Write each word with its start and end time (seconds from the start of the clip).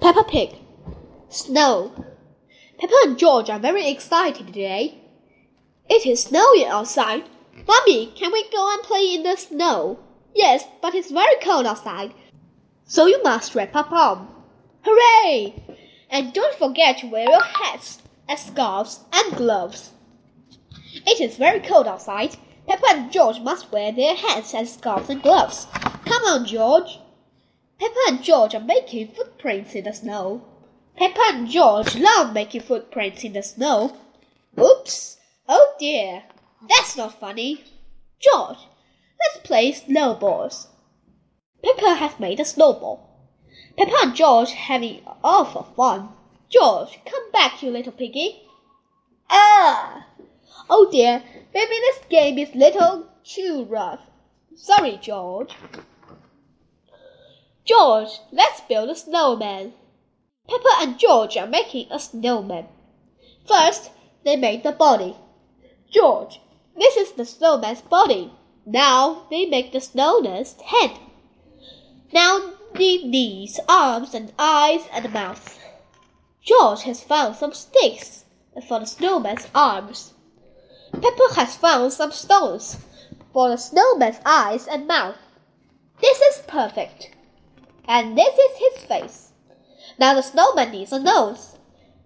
Peppa 0.00 0.22
Pig. 0.22 0.54
Snow. 1.28 1.92
Peppa 2.78 2.94
and 3.02 3.18
George 3.18 3.50
are 3.50 3.58
very 3.58 3.88
excited 3.88 4.46
today. 4.46 5.02
It 5.90 6.06
is 6.06 6.22
snowing 6.22 6.66
outside. 6.66 7.24
Mommy, 7.66 8.12
can 8.14 8.30
we 8.30 8.48
go 8.50 8.72
and 8.72 8.82
play 8.84 9.14
in 9.14 9.24
the 9.24 9.36
snow? 9.36 9.98
Yes, 10.34 10.64
but 10.80 10.94
it's 10.94 11.10
very 11.10 11.34
cold 11.42 11.66
outside. 11.66 12.14
So 12.84 13.06
you 13.06 13.20
must 13.24 13.56
wrap 13.56 13.74
up 13.74 13.90
on. 13.90 14.28
Hooray! 14.84 15.54
And 16.08 16.32
don't 16.32 16.54
forget 16.54 16.98
to 16.98 17.08
wear 17.08 17.28
your 17.28 17.42
hats 17.42 18.00
and 18.28 18.38
scarves 18.38 19.00
and 19.12 19.36
gloves. 19.36 19.90
It 21.06 21.20
is 21.20 21.36
very 21.36 21.58
cold 21.58 21.88
outside. 21.88 22.36
Peppa 22.68 22.86
and 22.88 23.10
George 23.10 23.40
must 23.40 23.72
wear 23.72 23.90
their 23.90 24.14
hats 24.14 24.54
and 24.54 24.68
scarves 24.68 25.10
and 25.10 25.20
gloves. 25.22 25.66
Come 26.04 26.22
on, 26.22 26.46
George. 26.46 27.00
Peppa 27.80 27.98
and 28.08 28.24
George 28.24 28.54
are 28.56 28.60
making 28.60 29.08
footprints 29.08 29.74
in 29.74 29.84
the 29.84 29.92
snow. 29.92 30.44
Peppa 30.96 31.20
and 31.26 31.48
George 31.48 31.94
love 31.94 32.32
making 32.32 32.62
footprints 32.62 33.22
in 33.22 33.34
the 33.34 33.42
snow. 33.42 33.96
Oops! 34.58 35.16
Oh 35.48 35.74
dear! 35.78 36.24
That's 36.68 36.96
not 36.96 37.20
funny. 37.20 37.62
George, 38.18 38.58
let's 39.20 39.46
play 39.46 39.70
snowballs. 39.70 40.66
Peppa 41.62 41.94
has 41.94 42.18
made 42.18 42.40
a 42.40 42.44
snowball. 42.44 43.30
Peppa 43.76 43.94
and 44.02 44.16
George 44.16 44.50
having 44.50 45.02
awful 45.22 45.62
fun. 45.76 46.08
George, 46.48 46.98
come 47.06 47.30
back, 47.30 47.62
you 47.62 47.70
little 47.70 47.92
piggy. 47.92 48.42
Ah! 49.30 50.06
Oh 50.68 50.90
dear, 50.90 51.22
maybe 51.54 51.74
this 51.80 52.00
game 52.10 52.38
is 52.38 52.54
little 52.56 53.06
too 53.22 53.64
rough. 53.66 54.00
Sorry, 54.56 54.98
George. 55.00 55.54
George, 57.68 58.20
let's 58.32 58.62
build 58.62 58.88
a 58.88 58.96
snowman. 58.96 59.74
Peppa 60.48 60.70
and 60.80 60.98
George 60.98 61.36
are 61.36 61.46
making 61.46 61.86
a 61.90 61.98
snowman. 61.98 62.66
First, 63.46 63.90
they 64.24 64.36
make 64.36 64.62
the 64.62 64.72
body. 64.72 65.14
George, 65.90 66.40
this 66.74 66.96
is 66.96 67.12
the 67.12 67.26
snowman's 67.26 67.82
body. 67.82 68.32
Now 68.64 69.26
they 69.28 69.44
make 69.44 69.72
the 69.72 69.82
snowman's 69.82 70.58
head. 70.62 70.92
Now 72.10 72.54
the 72.74 73.04
knees, 73.04 73.60
arms, 73.68 74.14
and 74.14 74.32
eyes 74.38 74.88
and 74.90 75.12
mouth. 75.12 75.58
George 76.40 76.84
has 76.84 77.04
found 77.04 77.36
some 77.36 77.52
sticks 77.52 78.24
for 78.66 78.80
the 78.80 78.86
snowman's 78.86 79.46
arms. 79.54 80.14
Peppa 80.94 81.34
has 81.34 81.56
found 81.56 81.92
some 81.92 82.12
stones 82.12 82.78
for 83.34 83.50
the 83.50 83.58
snowman's 83.58 84.20
eyes 84.24 84.66
and 84.66 84.86
mouth. 84.86 85.18
This 86.00 86.18
is 86.22 86.42
perfect. 86.46 87.10
And 87.88 88.18
this 88.18 88.36
is 88.36 88.58
his 88.58 88.84
face. 88.84 89.32
Now 89.98 90.12
the 90.14 90.22
snowman 90.22 90.72
needs 90.72 90.92
a 90.92 90.98
nose. 90.98 91.56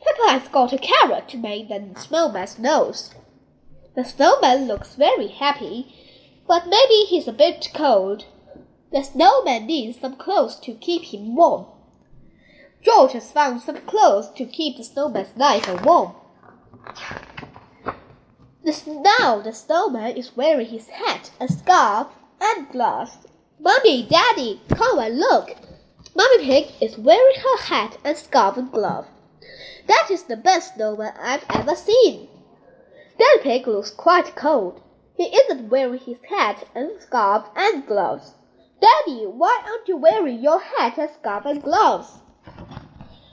Peppa 0.00 0.30
has 0.30 0.48
got 0.48 0.72
a 0.72 0.78
carrot 0.78 1.28
to 1.28 1.36
make 1.36 1.68
the 1.68 2.00
snowman's 2.00 2.58
nose. 2.58 3.14
The 3.94 4.04
snowman 4.04 4.66
looks 4.66 4.94
very 4.94 5.28
happy, 5.28 5.94
but 6.48 6.66
maybe 6.66 7.04
he's 7.08 7.28
a 7.28 7.32
bit 7.32 7.68
cold. 7.74 8.24
The 8.90 9.02
snowman 9.02 9.66
needs 9.66 10.00
some 10.00 10.16
clothes 10.16 10.58
to 10.60 10.72
keep 10.72 11.02
him 11.02 11.36
warm. 11.36 11.66
George 12.82 13.12
has 13.12 13.30
found 13.30 13.60
some 13.60 13.82
clothes 13.82 14.30
to 14.36 14.46
keep 14.46 14.78
the 14.78 14.84
snowman 14.84 15.26
nice 15.36 15.68
and 15.68 15.84
warm. 15.84 16.14
The, 18.64 19.02
now 19.20 19.40
the 19.40 19.52
snowman 19.52 20.16
is 20.16 20.36
wearing 20.36 20.68
his 20.68 20.88
hat, 20.88 21.30
a 21.38 21.48
scarf, 21.48 22.08
and 22.40 22.70
gloves. 22.70 23.26
Mummy, 23.58 24.02
Daddy, 24.02 24.60
come 24.68 24.98
and 24.98 25.18
look. 25.18 25.56
Mummy 26.14 26.44
Pig 26.44 26.72
is 26.80 26.98
wearing 26.98 27.40
her 27.40 27.56
hat 27.62 27.96
and 28.04 28.16
scarf 28.16 28.58
and 28.58 28.70
glove. 28.70 29.06
That 29.86 30.08
is 30.10 30.24
the 30.24 30.36
best 30.36 30.74
snowman 30.74 31.14
I've 31.18 31.44
ever 31.48 31.74
seen. 31.74 32.28
Daddy 33.18 33.38
Pig 33.42 33.66
looks 33.66 33.90
quite 33.90 34.36
cold. 34.36 34.82
He 35.16 35.34
isn't 35.34 35.70
wearing 35.70 36.00
his 36.00 36.18
hat 36.28 36.64
and 36.74 37.00
scarf 37.00 37.46
and 37.56 37.86
gloves. 37.86 38.34
Daddy, 38.78 39.24
why 39.24 39.62
aren't 39.64 39.88
you 39.88 39.96
wearing 39.96 40.40
your 40.40 40.60
hat 40.60 40.98
and 40.98 41.10
scarf 41.10 41.46
and 41.46 41.62
gloves? 41.62 42.18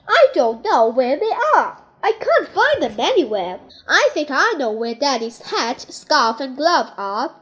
I 0.07 0.27
don't 0.33 0.63
know 0.63 0.87
where 0.87 1.17
they 1.19 1.33
are. 1.55 1.81
I 2.01 2.13
can't 2.13 2.47
find 2.47 2.81
them 2.81 2.97
anywhere. 2.97 3.59
I 3.87 4.09
think 4.13 4.29
I 4.31 4.53
know 4.57 4.71
where 4.71 4.95
Daddy's 4.95 5.41
hat, 5.41 5.81
scarf, 5.81 6.39
and 6.39 6.55
glove 6.55 6.93
are. 6.97 7.35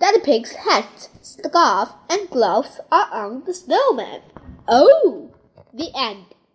Daddy 0.00 0.20
Pig's 0.20 0.52
hat, 0.52 1.08
scarf, 1.20 1.90
and 2.08 2.28
gloves 2.30 2.80
are 2.90 3.08
on 3.12 3.44
the 3.44 3.54
snowman. 3.54 4.22
Oh! 4.68 5.34
The 5.72 5.90
end. 5.94 6.26